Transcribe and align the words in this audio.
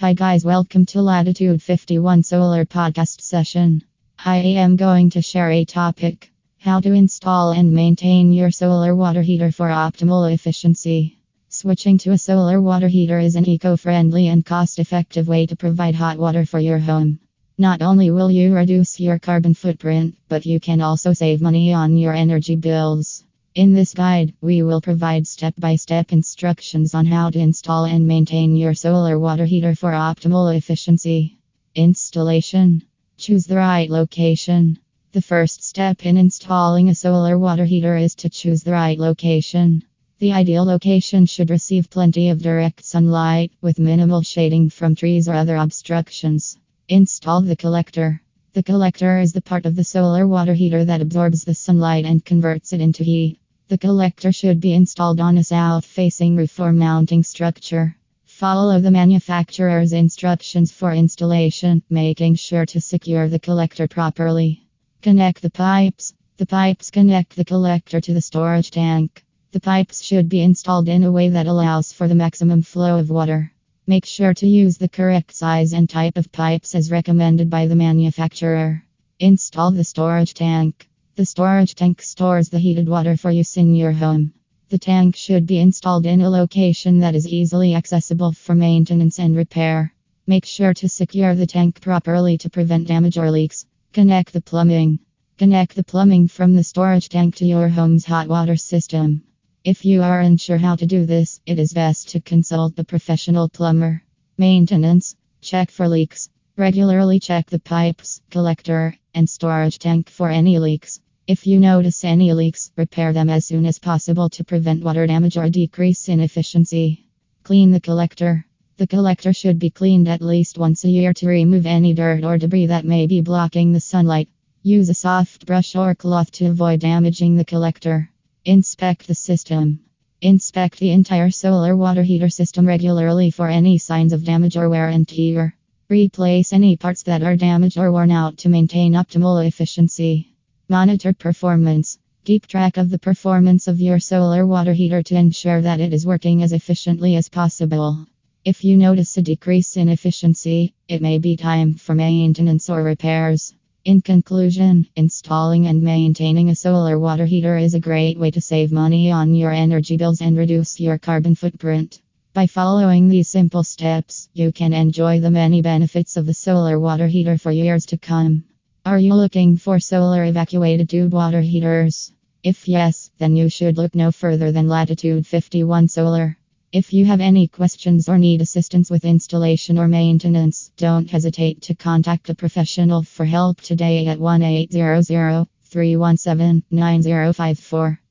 Hi, 0.00 0.14
guys, 0.14 0.46
welcome 0.46 0.86
to 0.86 1.02
Latitude 1.02 1.60
51 1.60 2.22
Solar 2.22 2.64
Podcast 2.64 3.20
Session. 3.20 3.84
I 4.18 4.38
am 4.38 4.76
going 4.76 5.10
to 5.10 5.20
share 5.20 5.50
a 5.50 5.66
topic 5.66 6.32
how 6.58 6.80
to 6.80 6.94
install 6.94 7.52
and 7.52 7.70
maintain 7.70 8.32
your 8.32 8.50
solar 8.50 8.96
water 8.96 9.20
heater 9.20 9.52
for 9.52 9.68
optimal 9.68 10.32
efficiency. 10.32 11.18
Switching 11.50 11.98
to 11.98 12.12
a 12.12 12.16
solar 12.16 12.62
water 12.62 12.88
heater 12.88 13.18
is 13.18 13.36
an 13.36 13.46
eco 13.46 13.76
friendly 13.76 14.28
and 14.28 14.42
cost 14.42 14.78
effective 14.78 15.28
way 15.28 15.44
to 15.44 15.54
provide 15.54 15.94
hot 15.94 16.16
water 16.16 16.46
for 16.46 16.58
your 16.58 16.78
home. 16.78 17.20
Not 17.58 17.82
only 17.82 18.10
will 18.10 18.30
you 18.30 18.54
reduce 18.54 19.00
your 19.00 19.18
carbon 19.18 19.52
footprint, 19.52 20.16
but 20.30 20.46
you 20.46 20.60
can 20.60 20.80
also 20.80 21.12
save 21.12 21.42
money 21.42 21.74
on 21.74 21.98
your 21.98 22.14
energy 22.14 22.56
bills. 22.56 23.22
In 23.56 23.74
this 23.74 23.94
guide, 23.94 24.32
we 24.40 24.62
will 24.62 24.80
provide 24.80 25.26
step 25.26 25.54
by 25.58 25.74
step 25.74 26.12
instructions 26.12 26.94
on 26.94 27.04
how 27.04 27.30
to 27.30 27.38
install 27.40 27.84
and 27.84 28.06
maintain 28.06 28.54
your 28.54 28.74
solar 28.74 29.18
water 29.18 29.44
heater 29.44 29.74
for 29.74 29.90
optimal 29.90 30.56
efficiency. 30.56 31.36
Installation 31.74 32.84
Choose 33.18 33.46
the 33.46 33.56
right 33.56 33.90
location. 33.90 34.78
The 35.10 35.20
first 35.20 35.64
step 35.64 36.06
in 36.06 36.16
installing 36.16 36.90
a 36.90 36.94
solar 36.94 37.36
water 37.36 37.64
heater 37.64 37.96
is 37.96 38.14
to 38.16 38.28
choose 38.28 38.62
the 38.62 38.70
right 38.70 38.96
location. 38.96 39.82
The 40.20 40.32
ideal 40.32 40.64
location 40.64 41.26
should 41.26 41.50
receive 41.50 41.90
plenty 41.90 42.28
of 42.28 42.40
direct 42.40 42.84
sunlight 42.84 43.50
with 43.60 43.80
minimal 43.80 44.22
shading 44.22 44.70
from 44.70 44.94
trees 44.94 45.28
or 45.28 45.34
other 45.34 45.56
obstructions. 45.56 46.56
Install 46.88 47.40
the 47.40 47.56
collector. 47.56 48.22
The 48.52 48.62
collector 48.62 49.18
is 49.18 49.32
the 49.32 49.42
part 49.42 49.66
of 49.66 49.74
the 49.74 49.82
solar 49.82 50.24
water 50.24 50.54
heater 50.54 50.84
that 50.84 51.00
absorbs 51.00 51.42
the 51.42 51.54
sunlight 51.54 52.04
and 52.04 52.24
converts 52.24 52.72
it 52.72 52.80
into 52.80 53.02
heat. 53.02 53.39
The 53.70 53.78
collector 53.78 54.32
should 54.32 54.60
be 54.60 54.72
installed 54.72 55.20
on 55.20 55.38
a 55.38 55.44
south 55.44 55.84
facing 55.84 56.34
roof 56.34 56.58
or 56.58 56.72
mounting 56.72 57.22
structure. 57.22 57.94
Follow 58.24 58.80
the 58.80 58.90
manufacturer's 58.90 59.92
instructions 59.92 60.72
for 60.72 60.92
installation, 60.92 61.80
making 61.88 62.34
sure 62.34 62.66
to 62.66 62.80
secure 62.80 63.28
the 63.28 63.38
collector 63.38 63.86
properly. 63.86 64.66
Connect 65.02 65.40
the 65.40 65.50
pipes. 65.50 66.14
The 66.38 66.46
pipes 66.46 66.90
connect 66.90 67.36
the 67.36 67.44
collector 67.44 68.00
to 68.00 68.12
the 68.12 68.20
storage 68.20 68.72
tank. 68.72 69.24
The 69.52 69.60
pipes 69.60 70.02
should 70.02 70.28
be 70.28 70.42
installed 70.42 70.88
in 70.88 71.04
a 71.04 71.12
way 71.12 71.28
that 71.28 71.46
allows 71.46 71.92
for 71.92 72.08
the 72.08 72.16
maximum 72.16 72.62
flow 72.62 72.98
of 72.98 73.08
water. 73.08 73.52
Make 73.86 74.04
sure 74.04 74.34
to 74.34 74.48
use 74.48 74.78
the 74.78 74.88
correct 74.88 75.32
size 75.32 75.74
and 75.74 75.88
type 75.88 76.16
of 76.16 76.32
pipes 76.32 76.74
as 76.74 76.90
recommended 76.90 77.48
by 77.48 77.68
the 77.68 77.76
manufacturer. 77.76 78.82
Install 79.20 79.70
the 79.70 79.84
storage 79.84 80.34
tank. 80.34 80.89
The 81.16 81.26
storage 81.26 81.74
tank 81.74 82.02
stores 82.02 82.48
the 82.48 82.58
heated 82.58 82.88
water 82.88 83.16
for 83.16 83.30
use 83.30 83.56
in 83.56 83.74
your 83.74 83.92
home. 83.92 84.32
The 84.68 84.78
tank 84.78 85.16
should 85.16 85.44
be 85.44 85.58
installed 85.58 86.06
in 86.06 86.20
a 86.20 86.30
location 86.30 87.00
that 87.00 87.16
is 87.16 87.26
easily 87.26 87.74
accessible 87.74 88.32
for 88.32 88.54
maintenance 88.54 89.18
and 89.18 89.34
repair. 89.36 89.92
Make 90.26 90.44
sure 90.44 90.72
to 90.74 90.88
secure 90.88 91.34
the 91.34 91.46
tank 91.46 91.80
properly 91.80 92.38
to 92.38 92.48
prevent 92.48 92.86
damage 92.86 93.18
or 93.18 93.30
leaks. 93.30 93.66
Connect 93.92 94.32
the 94.32 94.40
plumbing. 94.40 95.00
Connect 95.36 95.74
the 95.74 95.82
plumbing 95.84 96.28
from 96.28 96.54
the 96.54 96.62
storage 96.62 97.08
tank 97.08 97.34
to 97.36 97.44
your 97.44 97.68
home's 97.68 98.04
hot 98.04 98.28
water 98.28 98.56
system. 98.56 99.24
If 99.64 99.84
you 99.84 100.02
are 100.02 100.20
unsure 100.20 100.58
how 100.58 100.76
to 100.76 100.86
do 100.86 101.06
this, 101.06 101.40
it 101.44 101.58
is 101.58 101.72
best 101.72 102.10
to 102.10 102.20
consult 102.20 102.76
the 102.76 102.84
professional 102.84 103.48
plumber. 103.48 104.04
Maintenance 104.38 105.16
Check 105.42 105.70
for 105.70 105.88
leaks. 105.88 106.28
Regularly 106.60 107.18
check 107.18 107.48
the 107.48 107.58
pipes, 107.58 108.20
collector, 108.30 108.94
and 109.14 109.30
storage 109.30 109.78
tank 109.78 110.10
for 110.10 110.28
any 110.28 110.58
leaks. 110.58 111.00
If 111.26 111.46
you 111.46 111.58
notice 111.58 112.04
any 112.04 112.34
leaks, 112.34 112.70
repair 112.76 113.14
them 113.14 113.30
as 113.30 113.46
soon 113.46 113.64
as 113.64 113.78
possible 113.78 114.28
to 114.28 114.44
prevent 114.44 114.84
water 114.84 115.06
damage 115.06 115.38
or 115.38 115.48
decrease 115.48 116.10
in 116.10 116.20
efficiency. 116.20 117.06
Clean 117.44 117.70
the 117.70 117.80
collector. 117.80 118.44
The 118.76 118.86
collector 118.86 119.32
should 119.32 119.58
be 119.58 119.70
cleaned 119.70 120.06
at 120.06 120.20
least 120.20 120.58
once 120.58 120.84
a 120.84 120.90
year 120.90 121.14
to 121.14 121.28
remove 121.28 121.64
any 121.64 121.94
dirt 121.94 122.24
or 122.24 122.36
debris 122.36 122.66
that 122.66 122.84
may 122.84 123.06
be 123.06 123.22
blocking 123.22 123.72
the 123.72 123.80
sunlight. 123.80 124.28
Use 124.62 124.90
a 124.90 124.94
soft 124.94 125.46
brush 125.46 125.74
or 125.74 125.94
cloth 125.94 126.30
to 126.32 126.48
avoid 126.48 126.80
damaging 126.80 127.36
the 127.36 127.44
collector. 127.46 128.10
Inspect 128.44 129.06
the 129.06 129.14
system. 129.14 129.80
Inspect 130.20 130.78
the 130.78 130.90
entire 130.90 131.30
solar 131.30 131.74
water 131.74 132.02
heater 132.02 132.28
system 132.28 132.66
regularly 132.66 133.30
for 133.30 133.48
any 133.48 133.78
signs 133.78 134.12
of 134.12 134.26
damage 134.26 134.58
or 134.58 134.68
wear 134.68 134.88
and 134.88 135.08
tear. 135.08 135.56
Replace 135.90 136.52
any 136.52 136.76
parts 136.76 137.02
that 137.02 137.24
are 137.24 137.34
damaged 137.34 137.76
or 137.76 137.90
worn 137.90 138.12
out 138.12 138.38
to 138.38 138.48
maintain 138.48 138.92
optimal 138.92 139.44
efficiency. 139.44 140.28
Monitor 140.68 141.12
performance. 141.12 141.98
Keep 142.24 142.46
track 142.46 142.76
of 142.76 142.90
the 142.90 142.98
performance 143.00 143.66
of 143.66 143.80
your 143.80 143.98
solar 143.98 144.46
water 144.46 144.72
heater 144.72 145.02
to 145.02 145.16
ensure 145.16 145.60
that 145.60 145.80
it 145.80 145.92
is 145.92 146.06
working 146.06 146.44
as 146.44 146.52
efficiently 146.52 147.16
as 147.16 147.28
possible. 147.28 148.06
If 148.44 148.62
you 148.62 148.76
notice 148.76 149.16
a 149.16 149.22
decrease 149.22 149.76
in 149.76 149.88
efficiency, 149.88 150.74
it 150.86 151.02
may 151.02 151.18
be 151.18 151.36
time 151.36 151.74
for 151.74 151.96
maintenance 151.96 152.70
or 152.70 152.84
repairs. 152.84 153.52
In 153.84 154.00
conclusion, 154.00 154.86
installing 154.94 155.66
and 155.66 155.82
maintaining 155.82 156.50
a 156.50 156.54
solar 156.54 157.00
water 157.00 157.26
heater 157.26 157.56
is 157.56 157.74
a 157.74 157.80
great 157.80 158.16
way 158.16 158.30
to 158.30 158.40
save 158.40 158.70
money 158.70 159.10
on 159.10 159.34
your 159.34 159.50
energy 159.50 159.96
bills 159.96 160.20
and 160.20 160.38
reduce 160.38 160.78
your 160.78 160.98
carbon 160.98 161.34
footprint. 161.34 162.00
By 162.32 162.46
following 162.46 163.08
these 163.08 163.28
simple 163.28 163.64
steps, 163.64 164.28
you 164.34 164.52
can 164.52 164.72
enjoy 164.72 165.18
the 165.18 165.32
many 165.32 165.62
benefits 165.62 166.16
of 166.16 166.26
the 166.26 166.34
solar 166.34 166.78
water 166.78 167.08
heater 167.08 167.36
for 167.36 167.50
years 167.50 167.86
to 167.86 167.98
come. 167.98 168.44
Are 168.86 169.00
you 169.00 169.14
looking 169.14 169.56
for 169.56 169.80
solar 169.80 170.24
evacuated 170.24 170.88
tube 170.88 171.12
water 171.12 171.40
heaters? 171.40 172.12
If 172.44 172.68
yes, 172.68 173.10
then 173.18 173.34
you 173.34 173.48
should 173.48 173.76
look 173.76 173.96
no 173.96 174.12
further 174.12 174.52
than 174.52 174.68
Latitude 174.68 175.26
51 175.26 175.88
Solar. 175.88 176.38
If 176.70 176.92
you 176.92 177.04
have 177.04 177.20
any 177.20 177.48
questions 177.48 178.08
or 178.08 178.16
need 178.16 178.40
assistance 178.42 178.92
with 178.92 179.04
installation 179.04 179.76
or 179.76 179.88
maintenance, 179.88 180.70
don't 180.76 181.10
hesitate 181.10 181.62
to 181.62 181.74
contact 181.74 182.30
a 182.30 182.34
professional 182.36 183.02
for 183.02 183.24
help 183.24 183.60
today 183.60 184.06
at 184.06 184.20
1 184.20 184.42
800 184.42 185.48
317 185.64 186.62
9054. 186.70 188.00